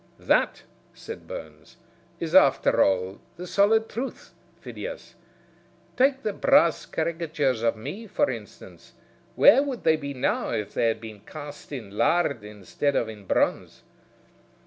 "That," 0.17 0.63
said 0.95 1.27
Burns, 1.27 1.77
"is, 2.19 2.33
after 2.33 2.83
all, 2.83 3.19
the 3.37 3.45
solid 3.45 3.87
truth, 3.87 4.33
Phidias. 4.59 5.13
Take 5.95 6.23
the 6.23 6.33
brass 6.33 6.87
caricatures 6.87 7.61
of 7.61 7.75
me, 7.75 8.07
for 8.07 8.27
instance. 8.31 8.93
Where 9.35 9.61
would 9.61 9.83
they 9.83 9.97
be 9.97 10.15
now 10.15 10.49
if 10.49 10.73
they 10.73 10.87
had 10.87 11.01
been 11.01 11.19
cast 11.19 11.71
in 11.71 11.91
lard 11.95 12.43
instead 12.43 12.95
of 12.95 13.09
in 13.09 13.25
bronze?" 13.25 13.83